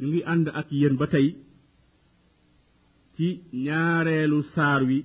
[0.00, 1.28] ñu ngi ànd ak yéen ba tey
[3.14, 3.26] ci
[3.66, 4.98] ñaareelu saar wi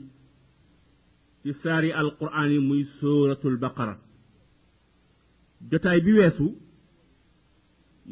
[1.44, 3.96] ci saari alquran yi muy suratul baqara
[5.70, 6.48] jotaay bi weesu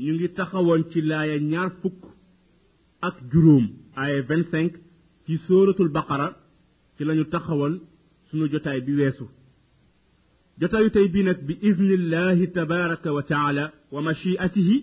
[0.04, 2.00] ñu ngi taxawoon ci laaya ñaar fukk
[3.08, 3.66] ak juróom
[4.02, 4.76] aaya 25
[5.26, 6.28] ci suratul baqara
[6.96, 7.74] ci lañu taxawoon
[8.28, 9.26] sunu jotaay bi weesu
[10.60, 14.78] jotaayu tey bi nag bi iznillahi tabaraka wa taala wa mashiatihi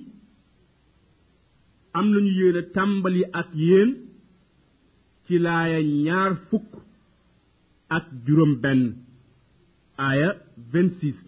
[1.98, 3.90] am nañu yéene tàmbali ak yéen
[5.24, 6.70] ci laaya ñaar fukk
[7.96, 8.82] ak juróom benn
[10.06, 10.28] aaya
[10.72, 11.20] 26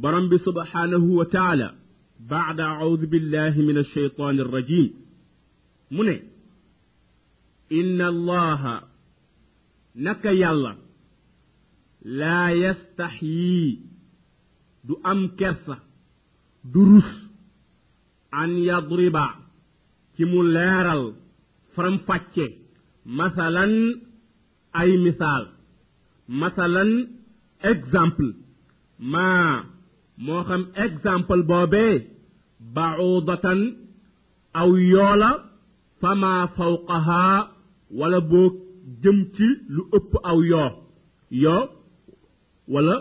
[0.00, 1.68] borom bi subhanahu wa taala
[3.12, 4.88] billahi min بالله alrajim
[5.94, 6.16] mu ne
[7.78, 8.74] inna allaha
[10.04, 10.72] naka yàlla
[12.04, 13.66] يلا yastaxyi
[14.86, 15.74] du am kersa
[16.72, 17.27] du rus
[18.32, 19.24] an yadriba
[20.16, 21.04] ci mu leeral
[21.74, 22.44] faram fàcce
[23.18, 23.72] masalan
[24.80, 25.44] ay misaal
[26.40, 26.90] masalan
[27.72, 28.36] exemple
[29.12, 29.64] maa
[30.24, 31.96] moo xam exemple boobee
[32.76, 33.60] baudatan
[34.60, 35.30] aw yoola
[36.00, 37.24] fama fawqaha
[37.98, 38.50] wala boo
[39.02, 40.70] jëm ci lu ëpp aw yoo
[41.42, 41.60] yoo
[42.72, 42.96] wala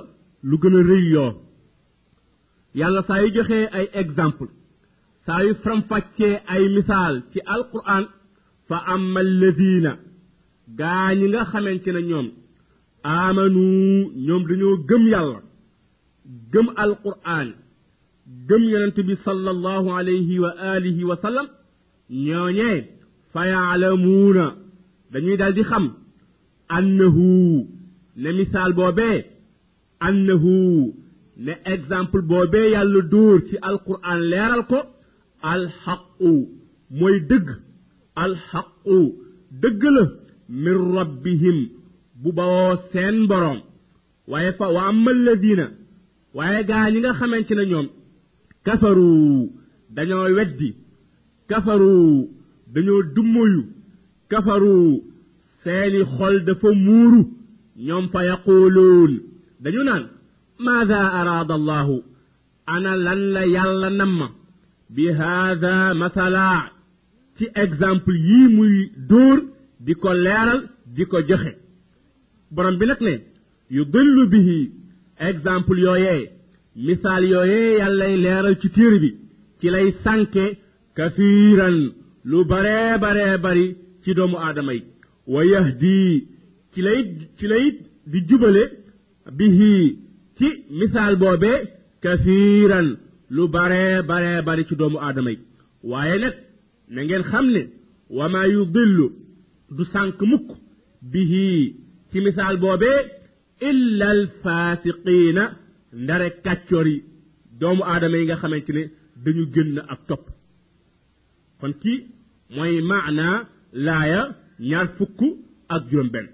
[0.50, 1.32] lu gën a rëy yoo
[2.80, 4.48] yàlla saa yu joxee ay exemple
[5.28, 8.04] saa yu faram-fàccee ay misaal ci alquran
[8.68, 9.92] fa amma alladina
[10.80, 12.28] gaa ñi nga xamante ne ñoom
[13.20, 13.64] amanu
[14.26, 15.40] ñoom dañoo gëm yàlla
[16.52, 17.48] gëm alquran
[18.48, 21.48] gëm yonente bi sallallahu alayhi wa alihi wa sallam
[22.26, 22.78] ñooñee
[23.32, 24.46] fa yaalamuuna
[25.12, 25.86] dañuy daal di xam
[26.78, 27.28] annahu
[28.22, 29.18] ne misaal boobee
[30.08, 30.54] annahu
[31.46, 34.80] ne exemple boobee yàlla dóor ci alquran leeral ko
[35.44, 36.32] alxaqu
[37.00, 37.48] mooy dëgg
[38.24, 38.98] alxaqu
[39.62, 40.04] dëgg la
[40.64, 41.58] min rabbihim
[42.22, 43.60] bu bawoo seen boroom
[44.32, 45.66] waaye fa wa amma alladina
[46.38, 47.88] waaye gaa ñi nga xamante ne ñoom
[48.66, 49.10] kafaru
[49.96, 50.70] dañoo weddi
[51.50, 51.96] kafaru
[52.74, 53.62] dañoo dummoyu
[54.32, 54.76] kafaru
[55.62, 57.22] seeni xol dafa muuru
[57.86, 59.14] ñoom fa yaquluun
[59.64, 60.04] dañu naan
[60.66, 61.96] maada araada allahu
[62.74, 64.28] ana lan la yàlla namma
[64.96, 66.46] bi hada masala
[67.38, 68.76] ci exemple yi muy
[69.10, 69.40] dóor
[69.86, 70.62] di ko leeral
[70.96, 71.52] di ko joxe
[72.56, 73.14] borom bi nag ne
[73.76, 74.60] yu dëllu bihi
[75.30, 76.24] exemple yooyee
[76.88, 79.10] misaal yooyee yàllay leeral ci téere bi
[79.60, 80.46] ci lay sànke
[80.98, 81.78] kafiiran
[82.30, 83.66] lu baree baree bari
[84.04, 84.84] ci doomu aadama yi
[85.34, 86.00] wa yahdi
[86.74, 87.00] ci lay
[87.38, 87.66] ci lay
[88.12, 88.64] di jubale
[89.38, 89.74] bihi
[90.38, 90.48] ci
[90.80, 91.60] misaal boobee
[92.04, 92.88] kafiiran
[93.36, 95.40] lu bare bare bari ci doomu aadama yi
[95.90, 96.30] waaye nag
[96.94, 97.62] na ngeen xam ne
[98.18, 99.06] wa ma yudillu
[99.76, 100.48] du sànq mukk
[101.12, 101.48] bihi
[102.10, 103.00] ci misaal boobee
[103.70, 105.44] illa alfaasiqiina
[106.04, 106.98] ndare kàccoor yi
[107.60, 108.84] doomu aadama yi nga xamante ne
[109.24, 110.26] dañu génn ak topp
[111.60, 112.00] kon kii
[112.56, 113.28] mooy maana
[113.86, 114.22] laaya
[114.70, 115.20] ñaar fukk
[115.76, 116.28] ak juróom benn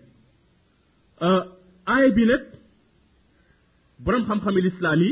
[1.91, 2.43] aaya bi nag
[4.03, 5.11] borom xam-xami lislaam yi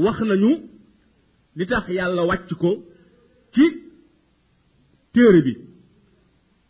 [0.00, 0.50] wax nañu
[1.56, 2.70] li tax yàlla wàcc ko
[3.54, 3.64] ci
[5.12, 5.52] téere bi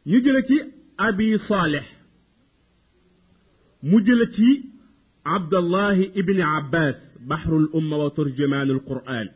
[0.06, 0.54] ñu jële ci
[1.06, 1.86] abi saaleh
[3.88, 4.46] mu jële ci
[5.24, 6.96] abdallahi ibni abbas
[7.28, 9.26] baxrul umma wa turjumaanul qur'an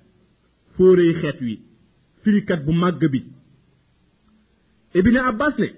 [0.74, 1.54] fóorey xeet wi
[2.22, 3.20] firikat bu màgg bi
[4.98, 5.68] ibni abbas ne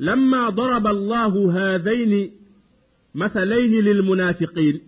[0.00, 2.30] لما ضرب الله هذين
[3.14, 4.80] مثلين للمنافقين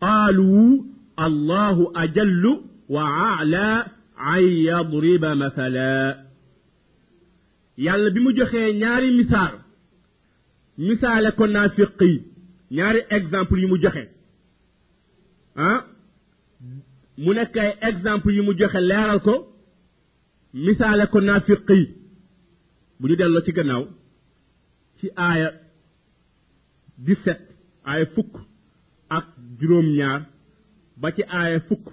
[0.00, 0.82] قالوا
[1.20, 3.86] الله أجل وعلى
[4.16, 6.26] عيضرب مثلا
[7.78, 9.58] يالا بيمو جوخي نياري مثال
[10.78, 12.20] مثال كنا فقي
[12.70, 14.06] نياري اكزامبل يمو جوخي
[15.56, 15.86] ها
[17.18, 19.46] مو نك اكزامبل يمو جوخي ليرال كو
[20.54, 21.86] مثال كنا فقي
[23.00, 23.88] بو ني دالو سي غناو
[24.96, 25.60] سي ايا
[27.06, 27.36] 17
[27.88, 28.40] ايا فوك
[29.12, 29.24] اك
[29.60, 30.31] جروم نياار
[31.02, 31.86] ba ci فك fukk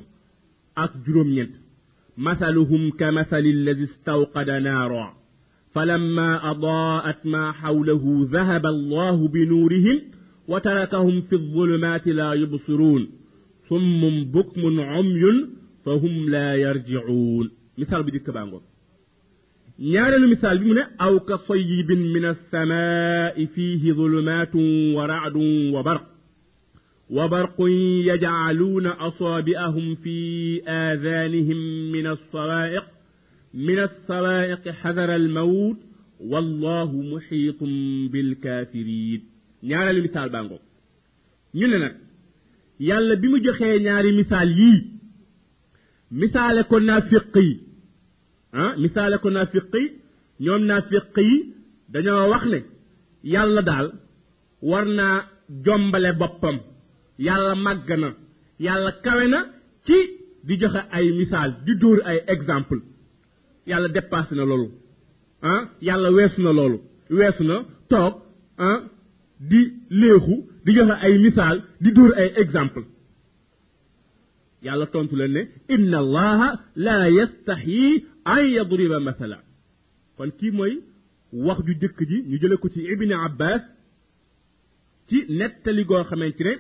[0.84, 1.54] ak juróom ñent
[2.26, 3.88] masaluhum ka masali lladi
[5.76, 8.04] فلما أضاءت ما حوله
[8.36, 9.98] ذهب الله بنورهم
[10.48, 13.02] وتركهم في الظلمات لا يبصرون
[13.70, 14.02] ثم
[14.36, 15.24] بكم عمي
[15.86, 17.46] فهم لا يرجعون
[17.78, 18.62] مثال بدي بانغو
[19.80, 24.56] نيار المثال بمنا أو كصيب من السماء فيه ظلمات
[24.98, 25.36] ورعد
[25.76, 26.04] وبرق
[27.10, 27.56] وبرق
[28.08, 32.86] يجعلون أصابئهم في آذانهم من الصوائق
[33.54, 35.78] من الصوائق حذر الموت
[36.20, 37.64] والله محيط
[38.12, 39.24] بالكافرين
[39.64, 40.60] نيار المثال بانغو
[41.56, 41.96] نينا
[42.80, 44.86] يالا بيمو جخي نيار مثال يي
[46.12, 47.56] مثال كنافقي
[48.54, 49.90] ها مثال كنا كنافقي
[50.42, 51.44] نيوم نافقي
[51.90, 52.64] دانيو واخني
[53.24, 53.94] يالا دال
[54.62, 56.60] ورنا جومبالي بوبام
[57.28, 58.10] yàlla màgg na
[58.66, 59.40] yàlla kawe na
[59.86, 59.98] ci
[60.48, 62.80] di joxe ay misaal di dóor ay exemple
[63.70, 64.68] yàlla dépassé na loolu
[65.52, 66.78] ah yàlla weesu na loolu
[67.20, 67.56] weesu na
[67.92, 68.14] toog
[68.70, 68.78] ah
[69.52, 69.62] di
[70.02, 70.36] léexu
[70.66, 72.84] di joxe ay misaal di dóor ay exemple
[74.66, 75.42] yàlla tontu leen ne
[75.76, 76.48] inna allaha
[76.86, 77.88] la yastaxyi
[78.34, 79.38] an yadriba mathala
[80.18, 80.74] kon kii mooy
[81.48, 83.62] wax ju jëkk ji ñu jële ko ci ibni abbas
[85.08, 86.54] ci nettali goo xamante ne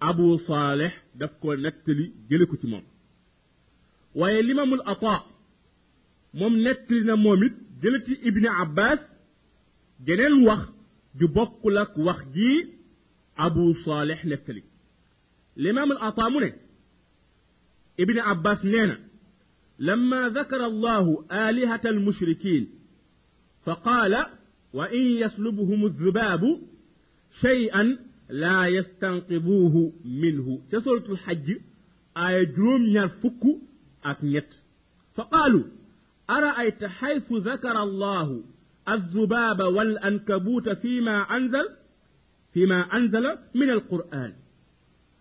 [0.00, 2.82] abu saleh daf ko nettali jële ko ci moom
[4.18, 5.14] waaye limamul ata
[6.38, 9.00] moom nettali na moom it jële ci ibni abbas
[10.06, 10.62] jeneen wax
[11.18, 12.50] ju bokkul ak wax ji
[13.44, 14.62] abu saleh nettali
[15.62, 16.50] limamul ata mu ne
[18.02, 18.98] ibni abbas nee na
[19.78, 22.68] لما ذكر الله آلهة المشركين
[23.64, 24.26] فقال
[24.72, 26.62] وإن يسلبهم الذباب
[27.40, 27.98] شيئا
[28.30, 31.58] لا يستنقضوه منه ca الحج
[32.16, 33.56] آية جروم juróom
[34.06, 34.42] ñaar
[35.14, 35.64] فقالوا
[36.30, 38.44] أرأيت حيث ذكر الله
[38.88, 41.68] الذباب والأنكبوت فيما أنزل
[42.54, 44.32] فيما أنزل من القرآن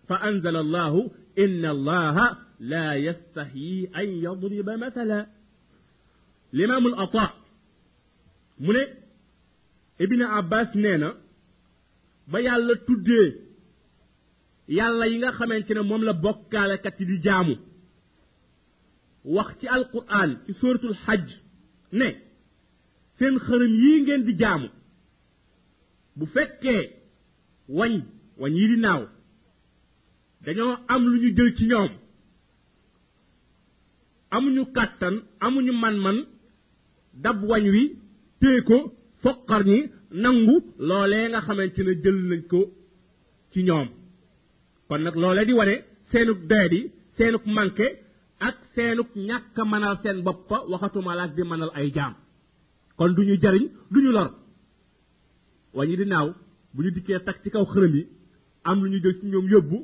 [0.08, 5.28] فأنزل الله إن الله لا يستحيي أن يضرب مثلا
[6.54, 7.34] الإمام الأطاع
[8.60, 8.76] من
[10.02, 11.14] ابن عباس نينا
[12.28, 13.28] ba yàlla tuddee
[14.78, 17.56] yàlla yi nga xamante ne moom la bokkaalekat yi di jaamu
[19.36, 21.26] wax ci alquran ci suratul xaj
[22.00, 22.08] ne
[23.18, 24.68] seen xërëm yi ngeen di jaamu
[26.18, 26.84] bu fekkee
[27.78, 27.94] wañ
[28.42, 29.04] wañ yi di naaw
[30.44, 31.92] dañoo am lu ñu jël ci ñoom
[34.36, 36.18] amuñu kàttan amuñu man-man
[37.24, 37.84] dab wañ wi
[38.42, 38.78] téye ko
[39.26, 39.78] fokkar ñi
[40.24, 40.56] nangu
[40.90, 42.60] loolee nga xamante ne jël nañ ko
[43.52, 43.88] ci ñoom
[44.88, 45.76] kon nag loolee di wane
[46.12, 46.40] seenuk
[46.72, 46.80] di
[47.18, 47.88] senuk manqué
[48.48, 52.14] ak senuk ñàkk manal seen bopp waxatuma laaj di manal ay jaam
[52.98, 54.30] kon du ñu jariñ du ñu lor
[55.76, 56.28] wañi di naaw
[56.74, 58.04] bu ñu dikkee tak ci kaw xërëm yi
[58.68, 59.78] am lu ñu jël ci ñoom yóbbu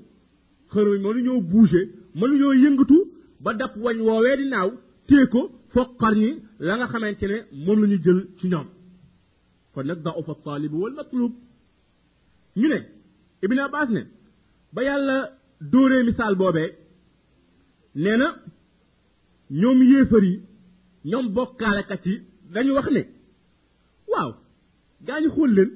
[0.71, 1.85] xërëm yi mënu ñoo bouger
[2.19, 2.97] mënu ñoo yëngatu
[3.43, 4.69] ba dab wañ woowee di naaw
[5.07, 5.25] téye
[5.73, 6.29] fokkar ñi
[6.65, 8.67] la nga xamante ne jël ci ñoom
[9.73, 11.33] fa nadda fa talib wal matlub
[12.59, 12.79] ñu ne
[13.45, 14.01] ibn abbas ne
[14.73, 15.15] ba yàlla
[15.71, 16.69] dóoree misaal boobee
[18.03, 18.27] nee na
[19.61, 20.33] ñoom yéefar yi
[21.09, 22.15] ñoom bokkaalekat yi
[22.53, 23.01] dañu wax ne
[24.11, 24.31] waaw
[25.07, 25.69] gaañu xool leen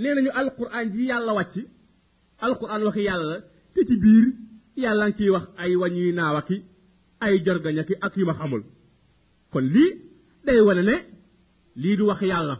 [0.00, 1.54] nee nañu alquran ji yàlla wàcc
[2.46, 3.36] alquran waxi yàlla
[3.74, 4.26] te ci biir
[4.82, 6.56] yàlla ngi ciy wax ay wañuy naawaki
[7.24, 8.62] ay jorgañaki ak yu ma xamul
[9.52, 9.90] kon lii
[10.46, 10.96] day wane ne
[11.82, 12.54] lii di wax yàlla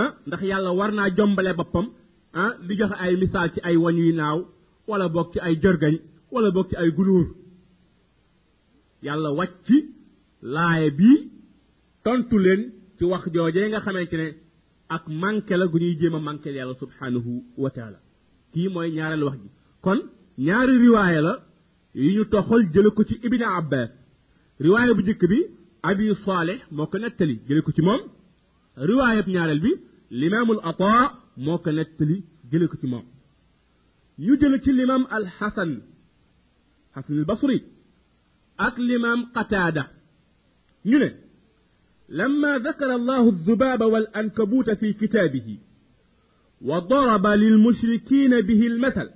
[0.00, 1.86] ah ndax yàlla war naa jombale boppam
[2.42, 4.38] ah di joxe ay misaal ci ay wañ yu naaw
[4.90, 5.94] wala bokk ci ay jërgañ
[6.34, 7.26] wala bokk ci ay gunóor
[9.06, 9.68] yàlla wàcc
[10.54, 11.10] laaya bi
[12.04, 12.60] tontu leen
[12.98, 14.26] ci wax joojee nga xamante ne
[14.96, 17.98] ak manqué la gu ñuy jéem a manqué yàlla subhanahu wa taala
[18.52, 19.48] kii mooy ñaareel wax ji
[19.84, 19.98] kon
[20.46, 21.34] ñaari riwaaya la
[22.04, 23.90] yu ñu toxal jële ko ci ibni abbas
[24.64, 25.38] riwaaya bu njëkk bi
[25.90, 28.00] أبي صالح موكنا التلي جلوكو تمام
[28.78, 29.80] رواية ابن على البي
[30.12, 33.02] الإمام الأطاع موكنا التلي جلوكو تمام
[34.18, 35.82] يجلك الإمام الحسن
[36.92, 37.62] حسن البصري
[38.60, 39.88] أك الإمام قتادة
[40.86, 41.10] نين
[42.08, 45.58] لما ذكر الله الذباب والأنكبوت في كتابه
[46.62, 49.10] وضرب للمشركين به المثل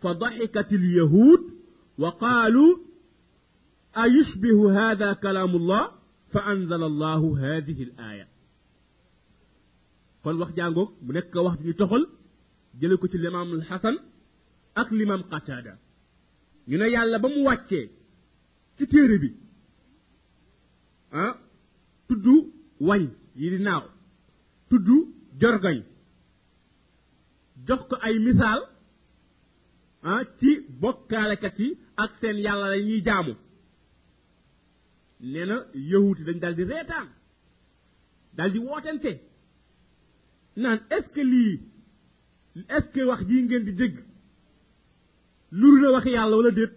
[0.00, 1.40] فضحكت اليهود
[1.98, 2.76] وقالوا
[3.96, 5.90] أيشبه هذا كلام الله
[6.28, 8.28] فأنزل الله هذه الآية
[10.24, 12.08] قال وقت جانغوك مو نيك واخ ني توخال
[12.80, 13.98] جيلوكو تي الامام الحسن
[14.76, 15.78] اك الامام قتاده
[16.68, 17.90] ني نا يالا بامو واتي
[18.78, 19.34] تي تيري بي
[21.12, 21.40] ها
[22.08, 22.50] تودو
[22.80, 23.82] واني يدي ناو
[24.70, 25.08] تودو
[25.40, 25.82] جورغاي
[27.66, 28.62] جوخكو اي مثال
[30.04, 33.36] ها تي بوكالكتي اك سين يالا لا ني
[35.20, 37.08] nee na yahuut yi dañ daal di reetaan
[38.36, 39.12] daal di wootante
[40.62, 41.54] naan est-ce lii
[42.76, 43.94] est wax jii ngeen di dégg
[45.58, 46.72] luru na wax yàlla wala déet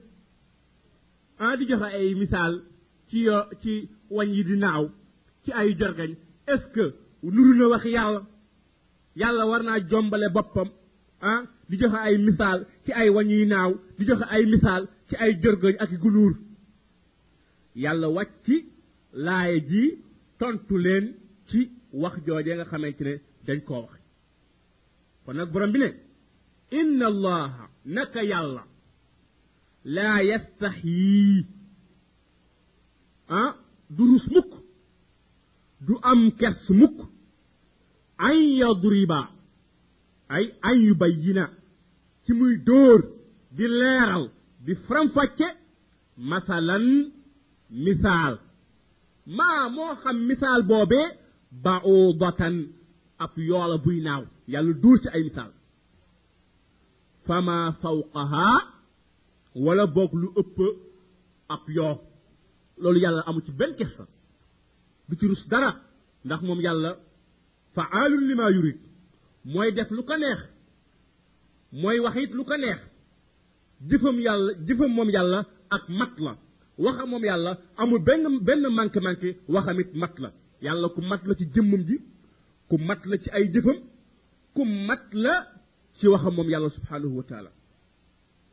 [1.43, 2.53] ah di joxe ay misaal
[3.09, 3.19] ci
[4.15, 4.85] wañ yi di naaw
[5.43, 6.11] ci ay jorgañ
[6.53, 6.83] est-ce que
[7.35, 8.21] luru na wax yàlla
[9.19, 10.69] yàlla war naa jombale boppam
[11.29, 15.15] ah di joxe ay misaal ci ay wañ yuy naaw di joxe ay misaal ci
[15.23, 16.33] ay jorgañ ak i gunuur
[17.75, 18.45] yàlla wàcc
[19.25, 19.83] laaya ji
[20.39, 21.05] tontu leen
[21.49, 21.59] ci
[22.01, 23.13] wax joojee nga xamante ne
[23.45, 23.93] dañ koo wax
[25.25, 25.89] kon nag borom bi ne
[26.79, 28.63] inna allaha naka yàlla
[29.95, 31.41] laa yastaxyii
[33.39, 33.51] ah
[34.33, 34.51] mukk
[35.87, 36.97] du am kers mukk
[38.27, 39.19] an yadriba
[40.35, 41.45] ay an yubayyina
[42.23, 42.99] ci muy dóor
[43.57, 44.25] di leeral
[44.65, 45.47] di faram-fàcce
[47.69, 48.33] misaal
[49.37, 51.07] maa moo xam misaal boobee
[51.63, 52.55] ba'udatan
[53.23, 54.23] ab yoola buy naaw
[54.53, 55.51] yàlla duur ci ay misaal
[57.25, 58.43] fama fawqaha
[59.65, 60.57] wala boog lu ëpp
[61.55, 61.95] ab yoo
[62.81, 64.03] loolu yàlla amu ci benn kersa
[65.07, 65.69] du ci rus dara
[66.25, 66.91] ndax moom yàlla
[67.75, 68.79] faalun lima yurid
[69.53, 70.41] mooy def lu ko neex
[71.81, 72.79] mooy wax it lu ko neex
[73.89, 75.39] jëfam yàlla jëfam moom yàlla
[75.75, 76.33] ak mat la
[76.83, 80.29] waxam moom yàlla amul benn benn manque manque waxamit mat la
[80.65, 81.95] yàlla ku mat la ci jëmmam ji
[82.69, 83.77] ku mat la ci ay jëfam
[84.55, 85.33] ku mat la
[85.97, 87.51] ci waxam moom yàlla subhanahu wa taala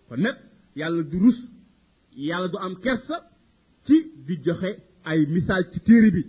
[0.09, 0.37] kon nag
[0.81, 1.39] yàlla du rus
[2.29, 3.17] yàlla du am kersa
[3.87, 4.71] ci di joxe
[5.11, 6.23] ay misaal ci téere bi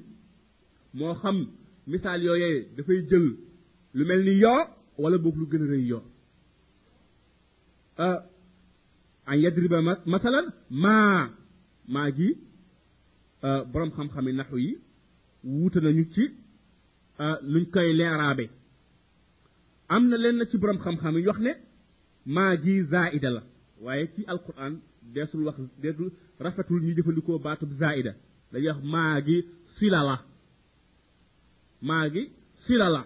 [0.98, 1.38] moo xam
[1.92, 3.27] misaal yooyee dafay jël
[3.98, 4.60] lu mel ni yoo
[5.01, 6.04] wala boog lu gën a rëy yoo
[9.30, 9.80] an yadriba
[10.13, 10.46] masalan
[10.84, 11.20] maa
[11.94, 12.27] maa gi
[13.48, 14.72] euh, boroom xam yi naxu yi
[15.53, 16.24] wuute nañu ci
[17.22, 18.46] euh, luñ koy leeraabe
[19.94, 21.51] am na leen na ci boroom xam-xam yi wax ne
[22.36, 23.41] maa gi zaida la
[23.84, 24.74] waaye ci alquran
[25.13, 26.10] deesul wax deesul
[26.44, 28.12] rafetul ñu jëfandikoo baatub zaida
[28.51, 29.38] dañuy wax maa gi
[29.75, 30.15] sila la
[31.89, 32.24] maa gi
[32.63, 33.01] sila la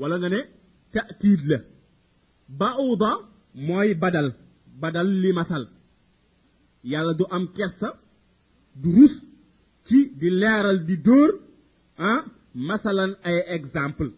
[0.00, 0.40] walla nga ne
[0.92, 1.58] ta'kiid la
[2.60, 3.10] bauda
[3.66, 4.28] mooy badal
[4.82, 5.64] badal li masal
[6.92, 7.88] yàlla du am kersa
[8.82, 9.14] du rus
[9.86, 11.30] ci di leeral di dóor
[12.10, 12.20] ah
[12.68, 14.10] masalan ay example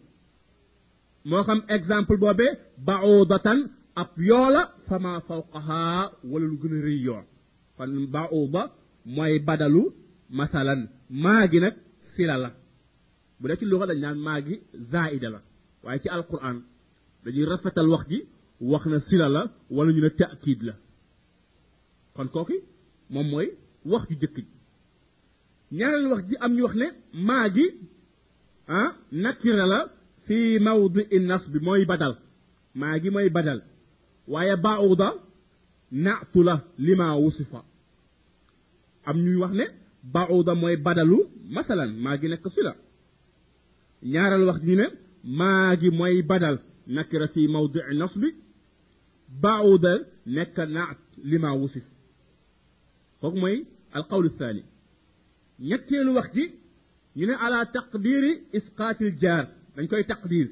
[1.28, 2.52] moo xam exemple boobee
[2.86, 3.58] baudatan
[4.02, 5.80] ab yoola fama fawqaha
[6.30, 7.24] wala lu gën a rëy yoon
[7.76, 8.62] kon bauda
[9.16, 9.82] mooy badalu
[10.38, 10.80] masalan
[11.24, 11.74] maagi nag
[12.14, 12.50] sila la
[13.38, 14.44] bu dee ci luxa dañ naan
[14.90, 15.40] zaida la
[15.84, 16.56] waaye ci alquran
[17.24, 18.18] dañuy rafetal wax ji
[18.70, 19.42] wax na sila la
[19.76, 20.74] wala ñu ne taakid la
[22.16, 22.56] kon kooku
[23.12, 23.46] moom mooy
[23.90, 24.42] wax ju jëkk ji
[25.76, 26.86] ñaareel wax ji am ñu wax ne
[27.28, 27.66] maa gi
[28.78, 28.88] ah
[29.22, 29.78] nakira la
[30.26, 32.14] fi mawdi nas bi mooy badal
[32.80, 33.60] maa gi mooy badal
[34.32, 35.08] waaye baawda
[36.04, 36.54] naatu la
[36.86, 37.60] lima wusifa
[39.08, 39.64] am ñuy wax ne
[40.14, 41.18] baawda mooy badalu
[41.54, 42.72] masalan maa gi nekk si la
[44.12, 44.86] ñaaral wax ñu ne
[45.38, 46.56] maa gi mooy badal
[46.94, 48.28] nakira fi mawdi nas bi
[49.42, 49.92] baawda
[50.34, 51.00] nekk naat
[51.32, 51.86] lima wusif
[53.20, 53.58] kooku mooy
[53.96, 54.62] alqawlu thani
[55.68, 56.44] ñetteelu wax ji
[57.16, 59.44] ñu ne ala taqdiri isqaatil jaar
[59.74, 60.48] dañ koy taqdir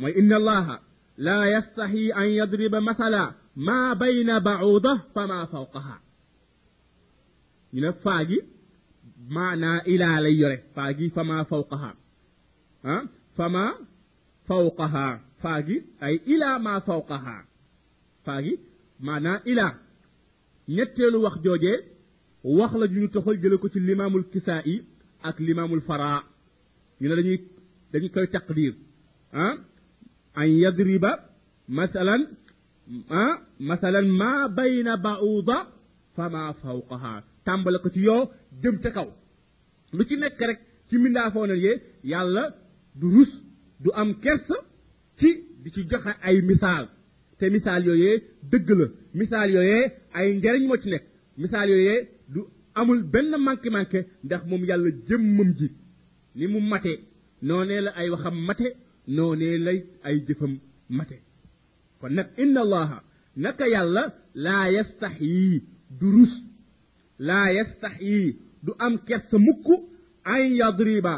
[0.00, 0.74] mooy inna allaha
[1.26, 3.22] la yastahi an yadriba mathala
[3.66, 5.94] ma bayna ba'uda fama fawqaha
[7.72, 8.38] ñu ne faa gi
[9.34, 11.90] maanaa ilaa lay yore faa gi fama fawqaha
[12.92, 13.02] ah
[13.36, 13.64] fama
[14.48, 15.06] fawqaha
[15.42, 17.36] faa gi ay ila ma fawqaha
[18.24, 18.52] faa gi
[19.06, 19.72] maanaa ilaa
[20.74, 21.72] ñetteelu wax jooje
[22.58, 24.74] wax la ju ñu toxal jële ko ci limaamul kisaa'i
[25.28, 26.20] ak limaamul faraa
[27.00, 27.38] ñu ne dañuy
[27.92, 28.72] dañuy koy taqdir
[29.32, 29.54] ah
[30.40, 31.10] an yadriba
[31.76, 32.22] masalan
[33.18, 33.32] ah
[33.68, 35.56] masalan ma bayna ba'uda
[36.16, 37.12] fama fawqaha
[37.46, 38.16] tambal ko ci yo
[38.62, 39.08] dem ci kaw
[39.96, 40.58] lu ci nek rek
[40.88, 41.72] ci mindaafoo nan ye
[42.10, 42.44] yàlla
[42.98, 43.30] du rus
[43.82, 44.56] du am kersa
[45.18, 45.28] ci
[45.62, 46.84] di ci joxe ay misal
[47.38, 48.14] te misaal yooyee
[48.50, 48.86] dëgg la
[49.20, 49.84] misaal yooyee
[50.16, 51.04] ay njariñ moo ci nekk
[51.42, 52.00] misaal yooyee
[52.32, 52.40] du
[52.78, 55.68] amul benn manqué manqué ndax moom yàlla jëmmam ji
[56.36, 56.92] ni mu mate
[57.46, 58.68] noonee la ay waxam mate
[59.14, 60.54] noonee lay ay jëfam
[60.98, 61.16] mate
[62.00, 62.98] kon nag inna allaha
[63.42, 64.02] naka yàlla
[64.44, 65.54] laa yastaxyi
[65.98, 66.34] du rus
[67.26, 67.46] laa
[68.00, 68.28] yii
[68.64, 68.94] du am
[69.30, 69.66] sa mukk
[70.32, 71.14] an yadriba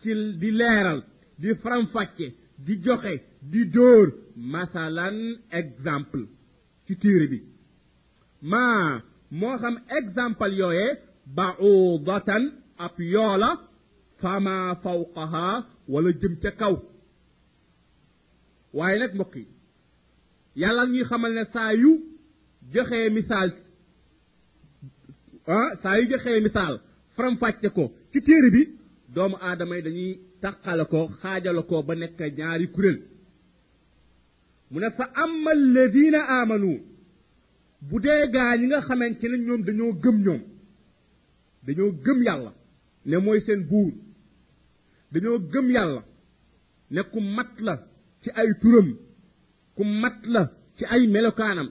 [0.00, 0.10] ci
[0.40, 1.00] di leeral
[1.40, 2.26] di faram-fàcce
[2.58, 3.12] di joxe
[3.42, 6.24] di dóor masalan exemple
[6.86, 7.38] ci tire bi
[8.42, 8.98] ma
[9.30, 10.86] moo xam exemple yooye
[11.26, 12.42] ba'udatan
[12.84, 13.50] ab yoola
[14.20, 16.74] fama fawqaha wala jëm ca kaw
[18.74, 19.46] waaye nag mbokk yi
[20.60, 21.90] yàlla ñuy xamal ne saa yu
[22.74, 23.48] joxee misaal
[25.46, 26.74] ah saa yu joxee misaal
[27.14, 28.62] faram fàcce ko ci téere bi
[29.14, 32.98] doomu aadama dañuy taqala ko xaajala ko ba nekk ñaari kuréel
[34.70, 36.70] mu fa amma alladina amanu
[37.88, 40.42] budé dee gaa ñi nga xamante ne ñoom dañoo gëm ñoom
[41.66, 42.50] dañoo gëm yàlla
[43.08, 43.92] ne mooy seen buur
[45.12, 46.02] dañoo gëm yàlla
[46.94, 47.74] ne ku mat la
[48.22, 48.88] ci ay turum
[49.76, 50.42] ku mat la
[50.76, 51.68] ci ay melokanam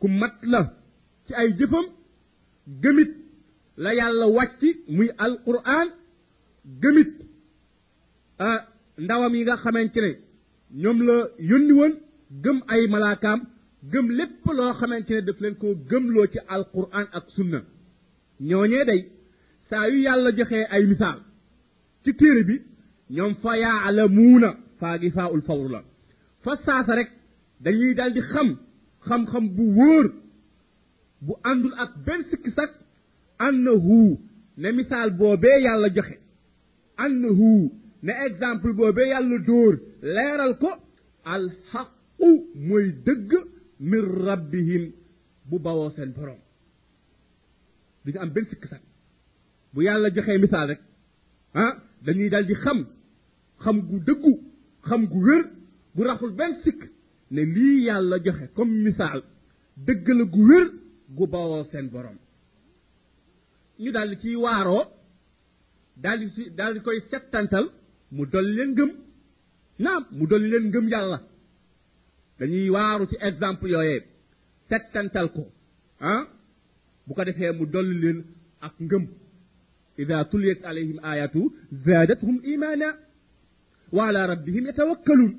[0.00, 0.60] ku mat la
[1.26, 1.86] ci ay jëfam
[2.82, 3.12] gëmit
[3.82, 4.60] la yàlla wàcc
[4.96, 5.88] muy alquran
[6.82, 7.12] gëmit
[8.98, 10.12] ndawam yi nga xamantene
[10.82, 11.16] ñom la
[11.50, 11.92] yoni won
[12.42, 13.40] gëm ay malakam
[13.92, 17.60] gëm lépp lo xamantene def leen ko gëm lo ci alquran ak sunna
[18.48, 19.00] ñoñe day
[19.68, 21.18] sa yu yàlla joxe ay misal
[22.04, 22.56] ci téré bi
[23.10, 24.50] ñom fa yaalamuuna
[24.80, 25.10] faa gi
[26.44, 27.10] fa saasa rek
[27.64, 28.48] dañuy daldi di xam
[29.06, 30.06] xam-xam bu wóor
[31.24, 32.70] bu àndul ak ben sikki sak
[33.46, 34.00] annahu
[34.60, 36.16] ne misal bobé yàlla joxe
[37.04, 37.70] annahu
[38.06, 39.72] ne exemple boobee yàlla dóor
[40.16, 40.70] leeral ko
[41.34, 42.28] alxaqu
[42.68, 43.30] mooy dëgg
[43.90, 44.84] min rabbihim
[45.48, 46.40] bu bawoo seen borom
[48.04, 48.82] du am benn sikk sax
[49.74, 50.80] bu yàlla joxee misaal rek
[51.62, 51.72] ah
[52.06, 52.78] dañuy dal di xam
[53.64, 54.32] xam gu dëggu
[54.88, 55.44] xam gu wér
[55.94, 56.80] bu raxul benn sikk
[57.34, 59.20] ne lii yàlla joxe comme misaal
[59.86, 60.66] dëgg la gu wér
[61.16, 62.16] gu bawoo seen borom
[63.82, 64.84] ñu daal di ciy waaroo
[66.02, 66.42] daal di ci
[66.74, 67.66] di koy settantal
[68.16, 68.90] mu dol leen ngëm
[69.84, 71.18] naam mu dol leen ngëm yàlla
[72.38, 74.00] dañuy waaru ci exemple yooyee
[74.68, 75.42] settantal ko
[76.12, 76.22] ah
[77.04, 78.18] bu ko defee mu dol leen
[78.66, 79.04] ak ngëm
[80.00, 81.42] ida tuliyat alayhim ayatu
[81.84, 82.88] zaadathum imana
[83.96, 85.32] wa ala rabbihim yatawakkalun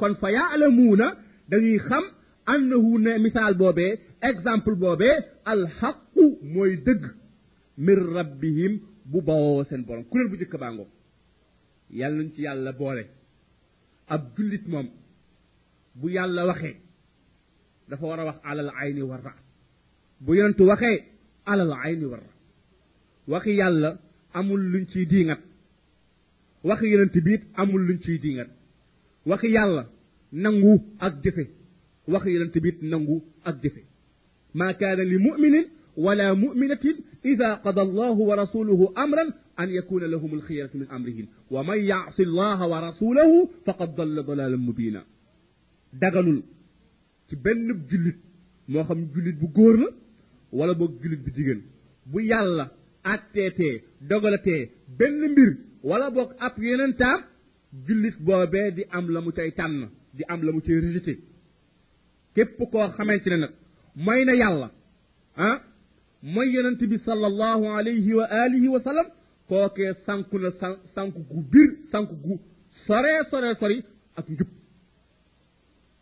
[0.00, 1.06] kon fa yaalamuuna
[1.50, 2.04] dañuy xam
[2.52, 3.90] annahu ne misaal boobee
[4.30, 5.14] exemple boobee
[5.52, 7.02] alxaqu mooy dëgg
[7.84, 8.72] min rabbihim
[9.10, 10.88] bu bawoo seen borom kuréel bu jëkk baa ngoo
[12.00, 13.04] yàlla nañ ci yàlla boole
[14.14, 14.86] ab jullit moom
[16.00, 16.74] bu yàlla waxee
[17.88, 19.32] dafa war a wax alal ayni war ra
[20.24, 20.96] bu yonent waxee
[21.50, 22.34] alal ayni war ra
[23.32, 23.90] waxi yàlla
[24.38, 25.40] amul luñ ciy diingat
[26.68, 28.50] waxi yonent biit amul luñ ciy diingat
[29.30, 29.82] waxi yàlla
[30.42, 30.72] nangu
[31.06, 31.44] ak jëfe
[32.12, 33.16] waxi yonent biit nangu
[33.48, 33.82] ak jëfe
[34.58, 35.66] maa kaana li muminin
[36.04, 36.96] wala muminatin
[37.32, 39.30] ida qada allahu wa rasuluhu amran
[39.60, 45.04] أن يكون لهم الخيرة من أمرهم ومن يعص الله ورسوله فقد ضل ضلالا مبينا
[45.92, 46.42] دغلول
[47.28, 48.16] تي بن جوليت
[48.68, 49.94] مو خم جوليت بو غور
[50.52, 51.62] ولا بو جوليت بو جيجن
[52.06, 52.68] بو يالا
[53.06, 57.24] اتيتي دغلاتي بن مير ولا بوك اب يننتا
[57.88, 61.18] جوليت بوبي دي ام لامو تاي تان دي ام لامو تاي ريجيتي
[62.34, 63.50] كيب كو خامنتي نك
[63.96, 64.70] ماينا يالا
[65.36, 65.64] ها
[66.22, 69.06] ماي يننتي صلى الله عليه واله وسلم
[69.48, 70.50] kookee sànku na
[70.94, 72.38] sànku gu bir sànku gu
[72.86, 73.84] sore sore sori
[74.16, 74.48] ak njub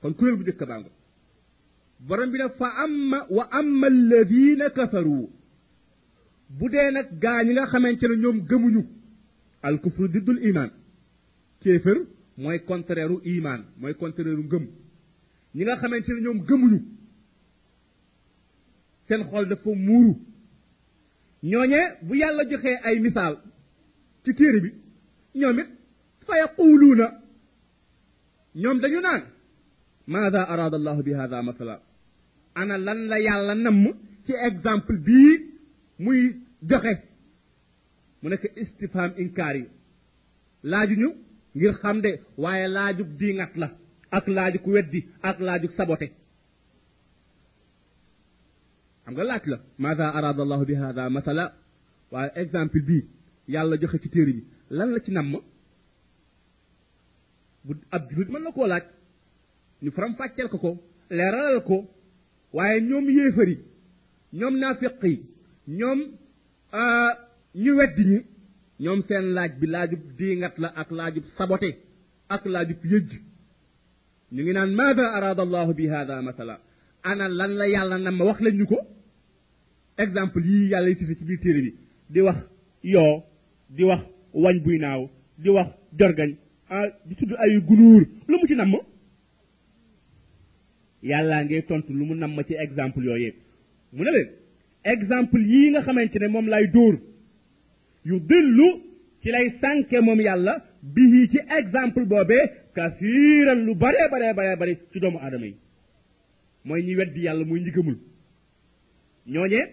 [0.00, 0.90] kon kuréel bu njëkk bàngo
[2.07, 5.28] borom bi ne fa amma wa amma alladina kafaru
[6.59, 8.83] bu dee nag gaa ñi nga xamante ne ñoom gëmuñu
[9.62, 10.70] al kufru diddul iman
[11.62, 11.98] kéefër
[12.38, 14.64] mooy contraire u iman mooy contraire u ngëm
[15.55, 16.78] ñi nga xamante ne ñoom gëmuñu
[19.07, 20.14] seen xol dafa muuru
[21.50, 23.35] ñooñee bu yàlla joxee ay misaal
[24.24, 24.70] ci téere bi
[25.40, 25.68] ñoom it
[26.26, 27.07] fa yaquluuna
[28.62, 29.22] ñoom dañu naan
[30.12, 31.74] maada araada allahu bi hada masala
[32.61, 33.85] ana lan la yàlla namm
[34.24, 35.33] ci exemple bii
[36.05, 36.18] muy
[36.70, 36.92] joxe
[38.20, 39.64] mu nekk istifham inkaar yi
[40.70, 41.09] laajuñu
[41.57, 42.11] ngir xam de
[42.42, 43.68] waaye laajug diingat la
[44.16, 46.07] ak laaju wet weddi ak laaju sabote
[49.05, 51.45] xam nga laaj la maada arad allahu bi hada mathala
[52.12, 53.03] waaye exemple bii
[53.55, 54.43] yàlla joxe ci téere bi
[54.79, 55.33] lan la ci namm
[57.65, 58.85] bu ab julit mën na koo laaj
[59.83, 60.71] ñu faram fàcceel ko ko
[61.11, 61.77] leeralal ko
[62.57, 63.57] waaye ñoom yéefar yi
[64.38, 65.17] ñoom naafiq yi
[65.79, 66.01] ñoom
[67.62, 68.19] ñu weddi ñi
[68.85, 71.71] ñoom seen laaj bi laajub diingat la ak laajub sabote
[72.35, 73.09] ak laajub yëj
[74.33, 76.55] ñu ngi naan maada arad allahu bi hada mathala
[77.11, 78.79] ana lan la yàlla namm wax lañ ñu ko
[80.05, 81.71] exemple yi yàlla yi ci biir téere bi
[82.12, 82.37] di wax
[82.95, 83.25] yoo
[83.77, 84.03] di wax
[84.45, 85.03] wañ buy naaw
[85.43, 86.33] di wax jorgañ
[86.77, 88.75] ah di tudd ay gunuur lu mu ci namm
[91.11, 93.33] yàllaa ngay tontu lu mu namm ci exemple yooyu
[93.95, 94.29] mu ne leen
[94.95, 96.97] exemple yii nga xamante ne moom lay dóor
[98.09, 98.69] yu dillu
[99.23, 100.55] ci lay sànke moom yàlla
[100.95, 102.45] bii ci exemple boobee
[102.77, 105.57] kasiiran lu baree baree baree bari ci doomu aadama yi
[106.67, 107.73] mooy ñi weddi yàlla muy ñi
[109.33, 109.65] ñooñee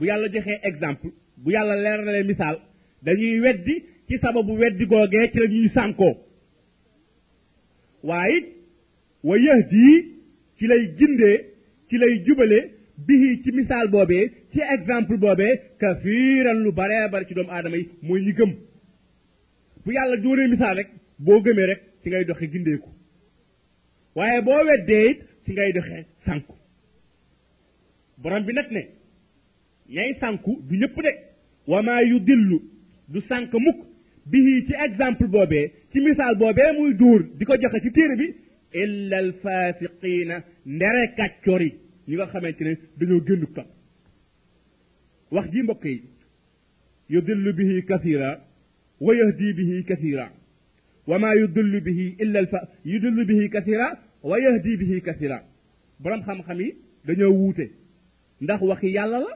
[0.00, 1.10] bu yàlla joxee exemple
[1.42, 2.56] bu yàlla leeralee misaal
[3.06, 3.74] dañuy weddi
[4.08, 6.12] ci sababu weddi googee ci la ñuy sànkoo
[8.08, 8.38] waaye
[9.28, 9.84] wa yahdi
[10.56, 11.36] ci lay gindee
[11.88, 12.58] ci lay jubale
[13.08, 17.86] bihi ci misaal boobee ci exemple boobee kafiiran lu baree bari ci doomu aadama yi
[18.06, 18.52] mooy ñi gëm
[19.84, 20.88] bu yàlla doonee misaal rek
[21.26, 22.90] boo gëmee rek ci ngay doxe gindeeku
[24.16, 26.54] waaye boo weddee it ci ngay doxe sànku
[28.22, 28.82] borom bi nag ne
[29.88, 31.10] yay sanku du ñëpp de
[31.66, 32.60] wama yudillu
[33.08, 33.76] du sank mukk
[34.26, 38.34] bihi ci exemple boobee ci misaal boobee muy duur di ko joxe ci téere bi
[38.72, 41.72] illa al fasiqina ndere kàccoor yi
[42.08, 43.68] ñi nga xamante ne dañoo génn topp
[45.30, 46.02] wax ji mbokk yi
[47.08, 48.40] yudillu bihi kathira
[49.00, 50.30] wa yahdi bihi kathira
[51.06, 52.48] wama yudillu bihi illa al
[52.84, 55.42] yudillu bihi kathira wa yahdi bihi kathira
[56.00, 56.74] borom xam-xam yi
[57.06, 57.66] dañoo wuute
[58.42, 59.32] ndax waxi yàlla la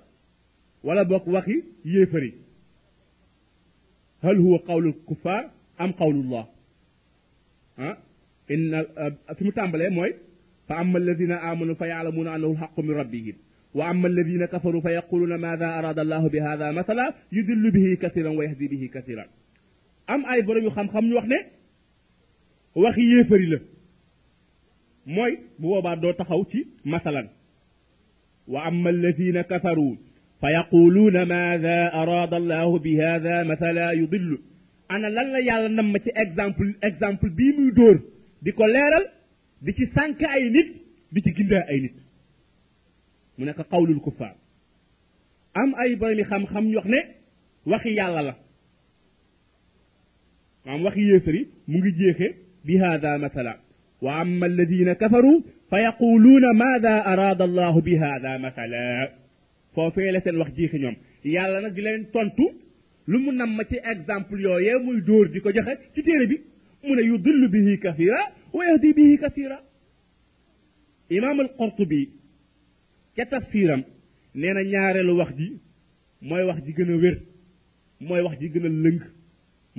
[0.85, 2.33] ولا بوك واخي ييفري
[4.23, 6.49] هل هو قول الكفار ام قول الله
[7.79, 7.99] ها
[8.51, 8.83] ان
[9.35, 10.15] في متامبل موي
[10.69, 13.35] فاما الذين امنوا فيعلمون انه الحق من ربهم
[13.75, 19.27] واما الذين كفروا فيقولون ماذا اراد الله بهذا مثلا يدل به كثيرا ويهدي به كثيرا
[20.11, 21.37] ام اي بروم خم خم ني وخني
[22.75, 23.61] وخي ييفري لا
[25.07, 26.47] موي بوبا دو تخاو
[26.87, 27.29] مثلا
[28.49, 29.97] واما الذين كفروا
[30.45, 34.39] فيقولون ماذا أراد الله بهذا مثلا يضل
[34.91, 38.03] أنا لا لا يالا نم اكزامبل اكزامبل بي مي دور
[38.43, 39.09] ديكو ليرال
[39.63, 40.67] دي تي سانك اي نيت
[41.13, 41.95] دي تي اي نيت
[43.39, 44.37] منك قول الكفار
[45.57, 47.03] ام اي بروم خم خم ني
[47.67, 48.35] وخي يالا لا
[50.75, 53.59] ام وخي يسري موغي جيخه بهذا مثلا
[54.03, 59.22] واما الذين كفروا فيقولون ماذا اراد الله بهذا مثلا
[59.75, 60.97] foofee la seen wax jiixi ñoom
[61.35, 62.47] yàlla nag di leen tontu
[63.11, 66.37] lu mu nam ma ci exemple yooyee muy dóor di ko joxe ci téere bi
[66.85, 68.19] mu ne yudillu bihi kafira
[68.53, 69.59] wa yahdi bihi kasira
[71.11, 72.11] imam al qurtubi
[73.17, 73.83] ca tafsiram
[74.41, 75.49] nee na ñaareelu wax ji
[76.29, 77.17] mooy wax ji gën a wér
[78.07, 79.01] mooy wax ji gën a lëng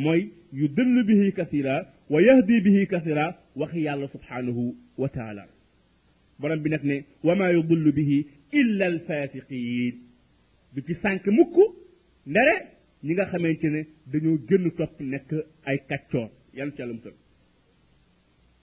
[0.03, 0.21] mooy
[0.59, 1.75] yudillu bihi kasira
[2.11, 3.25] wa yahdi bihi kasira
[3.59, 4.63] waxi yàlla subhanahu
[5.01, 5.43] wa taala
[6.39, 8.17] borom bi nag ne wama yudillu bihi
[8.61, 9.95] illa al fasiqin
[10.73, 11.55] du ci sànq mukk
[12.31, 12.55] ndere
[13.05, 15.29] ñi nga xamante ne dañoo gën topp nekk
[15.69, 17.15] ay kàccoor yan ca la musal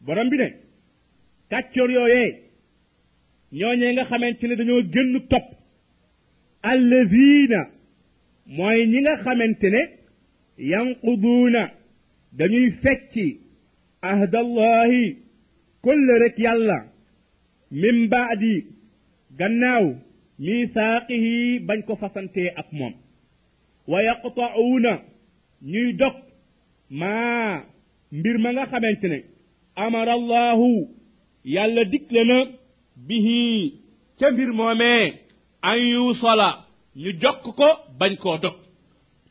[0.04, 0.48] borom bi ne
[1.50, 2.30] kàccoor yooyee
[3.58, 5.48] ñooñee nga xamante ne dañoo gën topp
[6.70, 7.60] allazina
[8.56, 9.82] mooy ñi nga xamante ne
[10.70, 11.62] yanquduuna
[12.38, 13.26] dañuy fecci
[14.12, 15.04] ahdallahi
[15.84, 16.78] kulle rek yàlla
[17.80, 18.54] min baadi
[19.38, 19.94] غناو
[20.38, 22.94] ميثاقه بنكو فسنتي اك موم
[23.88, 24.82] ويقطعون
[25.62, 26.14] ني دوك
[26.90, 27.64] ما
[28.12, 29.24] مبير ماغا خامتني
[29.78, 30.88] امر الله
[31.44, 32.50] يالا ديك لنا
[32.96, 33.28] به
[34.18, 35.12] تا مبير مومي
[35.64, 36.38] ان يوصل
[36.96, 37.68] ني جوك كو
[38.00, 38.56] بنكو دوك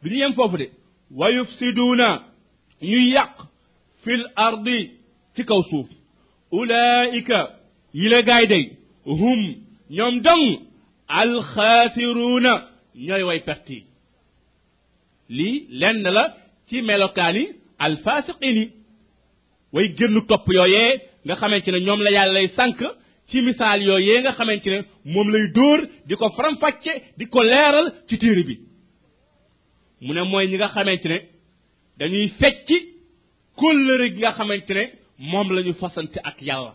[0.04, 0.70] دي فوفو دي
[1.12, 2.02] ويفسدون
[2.82, 3.48] ني يق
[4.04, 4.66] في الارض
[5.36, 5.90] تي كوسوف
[6.54, 7.30] اولئك
[7.96, 8.72] يلا غاي
[9.06, 10.46] هم ñoom dong
[11.08, 12.54] alxaasiruuna
[12.96, 13.82] ñooy way perte yi
[15.38, 16.24] lii lenn la
[16.68, 17.44] ci melokaani
[17.86, 18.66] alfaasiqiin yi
[19.74, 20.92] way génnu topp yooyee
[21.26, 22.78] nga xamante ne ñoom la yàlla lay sànq
[23.30, 24.80] ci misaal yooyee nga xamante ne
[25.14, 26.56] moom lay dóor di ko faram
[27.18, 28.56] di ko leeral ci téere bi
[30.04, 31.18] mu ne mooy ñi nga xamante ne
[31.98, 32.68] dañuy fecc
[33.60, 34.84] kóllëre nga xamante ne
[35.32, 36.74] moom la ñu fasante ak yàlla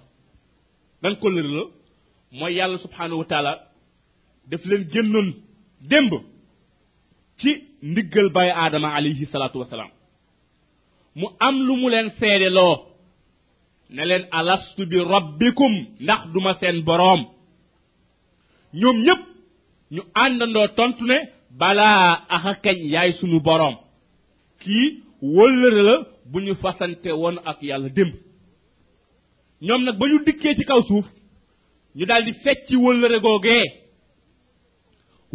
[1.03, 1.65] ban kóllëre la
[2.39, 3.53] mooy yàlla subhaanahu wa taala
[4.69, 5.29] leen génnoon
[5.91, 6.11] démb
[7.41, 7.51] ci
[7.91, 9.59] ndiggal bàyyi aadama alayhi salaatu
[11.21, 12.75] mu am lu mu leen seede loo
[13.95, 15.73] ne leen alastu bi rabbikum
[16.05, 17.21] ndax duma seen boroom
[18.81, 19.23] ñoom ñépp
[19.95, 21.17] ñu àndandoo tontu ne
[21.61, 22.03] balaa
[22.35, 23.77] axa kañ yaay sunu boroom
[24.63, 24.87] kii
[25.37, 25.95] wëllëre la
[26.31, 28.13] bu ñu fasante woon ak yàlla démb
[29.67, 31.07] ñoom nag ba ñu dikkee ci kaw suuf
[31.97, 33.65] ñu daal di fecci wëllëre googee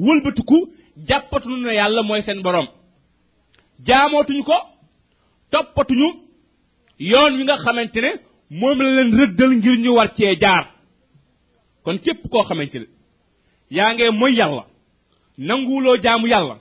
[0.05, 0.57] wëlbatiku
[1.07, 2.67] jàppatuñu ne yàlla mooy seen borom
[3.87, 4.57] jaamootuñu ko
[5.51, 6.07] toppatuñu
[7.11, 8.09] yoon wi nga xamante ne
[8.59, 10.63] moom la leen rëddal ngir ñu war cee jaar
[11.83, 12.87] kon képp koo xamante ne
[13.75, 14.63] yaa ngee moy yàlla
[15.47, 16.55] nanguwuloo jaamu yàlla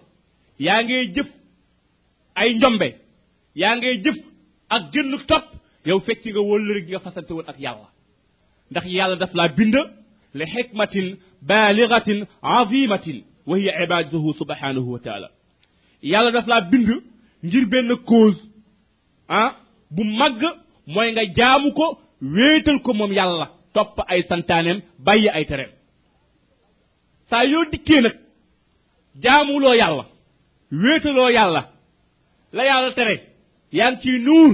[0.67, 1.29] yaa ngee jëf
[2.41, 2.89] ay njombe
[3.61, 4.17] yaa ngee jëf
[4.75, 5.47] ak gënn topp
[5.89, 7.89] yow fecci nga wëllëre gi nga fasante woon ak yàlla
[8.71, 9.75] ndax yàlla daf laa bind
[10.39, 11.07] li xikmatin
[11.49, 12.19] baaligatin
[12.57, 15.29] azimatin wa hiya ibaduhu subhanahu wa taala
[16.13, 16.89] yàlla daf laa bind
[17.47, 18.41] ngir benn cause
[19.39, 19.51] ah
[19.95, 20.43] bu màgg
[20.95, 21.87] mooy nga jaamu ko
[22.37, 25.71] wéetal ko moom yàlla topp ay santaaneem bàyyi ay tereem
[27.31, 28.17] saa yoo dikkee nag
[29.23, 30.05] jaamuloo yàlla
[30.83, 31.63] wéetaloo yàlla
[32.55, 33.15] la yàlla tere
[33.77, 34.53] yaa ngi ciy nuur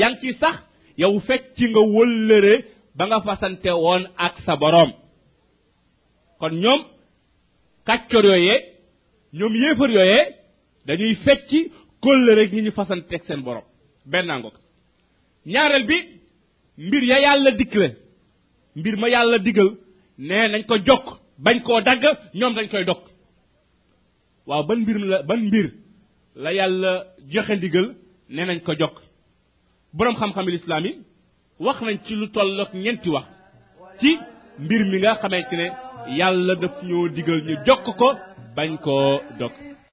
[0.00, 0.56] yaa ngi ciy sax
[1.00, 2.54] yow fekk ci nga wëllëre
[2.94, 4.90] ba nga fasante won ak sa borom
[6.38, 6.80] kon ñom
[7.86, 8.56] kàccor yoyé
[9.32, 10.18] ñom yéfer yoyé
[10.86, 11.48] dañuy fecc
[12.00, 13.64] kol rek ñi ñu fasante ak seen borom
[14.10, 14.50] bennango
[15.46, 15.96] ñaareel bi
[16.86, 17.88] mbir ya yalla dikkle
[18.76, 19.70] mbir ma yalla digal
[20.18, 21.06] né nañ ko jokk
[21.44, 22.02] bañ ko dag
[22.34, 23.02] ñom dañ koy dok
[24.46, 25.66] waaw ban mbir la ban mbir
[26.42, 26.92] la yalla
[27.32, 27.88] joxe digel
[28.30, 28.94] né nañ ko jokk
[29.96, 30.84] borom xam-xam lislaam
[31.66, 33.26] wax nañ ci lu tollook ñeenti wax
[34.00, 34.10] ci
[34.64, 35.66] mbir mi nga xamante ne
[36.18, 38.08] yàlla daf ñoo digal ñu jokk ko
[38.56, 39.52] bañ koo dog